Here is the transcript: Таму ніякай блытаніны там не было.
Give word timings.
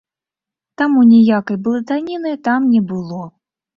Таму 0.81 1.03
ніякай 1.11 1.59
блытаніны 1.67 2.31
там 2.49 2.61
не 2.75 2.81
было. 2.93 3.21